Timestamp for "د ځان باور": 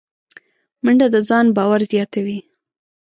1.13-1.81